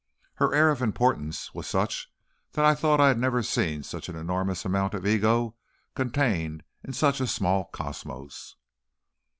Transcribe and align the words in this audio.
Her 0.37 0.51
air 0.55 0.71
of 0.71 0.81
importance 0.81 1.53
was 1.53 1.67
such 1.67 2.11
that 2.53 2.65
I 2.65 2.73
thought 2.73 2.99
I 2.99 3.09
had 3.09 3.19
never 3.19 3.43
seen 3.43 3.83
such 3.83 4.09
an 4.09 4.15
enormous 4.15 4.65
amount 4.65 4.95
of 4.95 5.05
ego 5.05 5.53
contained 5.93 6.63
in 6.83 6.93
such 6.93 7.21
a 7.21 7.27
small 7.27 7.65
cosmos. 7.65 8.55